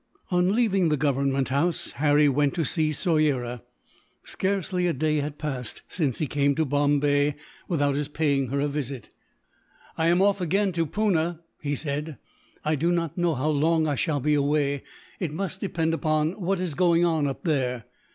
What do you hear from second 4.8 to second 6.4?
a day had passed, since he